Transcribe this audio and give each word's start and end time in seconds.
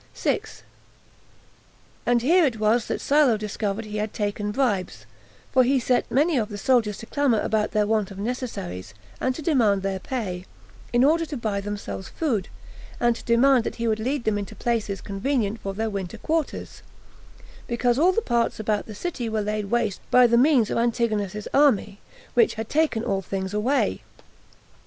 6. 0.15 0.63
And 2.07 2.23
here 2.23 2.43
it 2.43 2.59
was 2.59 2.87
that 2.87 2.99
Silo 2.99 3.37
discovered 3.37 3.85
he 3.85 3.97
had 3.97 4.15
taken 4.15 4.51
bribes; 4.51 5.05
for 5.51 5.63
he 5.63 5.79
set 5.79 6.09
many 6.09 6.37
of 6.39 6.49
the 6.49 6.57
soldiers 6.57 6.97
to 6.97 7.05
clamor 7.05 7.39
about 7.39 7.69
their 7.69 7.85
want 7.85 8.09
of 8.09 8.17
necessaries, 8.17 8.95
and 9.19 9.35
to 9.35 9.43
require 9.43 9.75
their 9.75 9.99
pay, 9.99 10.47
in 10.91 11.03
order 11.03 11.23
to 11.27 11.37
buy 11.37 11.61
themselves 11.61 12.09
food, 12.09 12.47
and 12.99 13.15
to 13.15 13.23
demand 13.23 13.63
that 13.63 13.75
he 13.75 13.87
would 13.87 13.99
lead 13.99 14.23
them 14.23 14.39
into 14.39 14.55
places 14.55 15.01
convenient 15.01 15.59
for 15.59 15.75
their 15.75 15.87
winter 15.91 16.17
quarters; 16.17 16.81
because 17.67 17.99
all 17.99 18.11
the 18.11 18.23
parts 18.23 18.59
about 18.59 18.87
the 18.87 18.95
city 18.95 19.29
were 19.29 19.41
laid 19.41 19.65
waste 19.65 20.01
by 20.09 20.25
the 20.25 20.35
means 20.35 20.71
of 20.71 20.79
Antigonus's 20.79 21.47
army, 21.53 21.99
which 22.33 22.55
had 22.55 22.69
taken 22.69 23.03
all 23.03 23.21
things 23.21 23.53
away. 23.53 24.01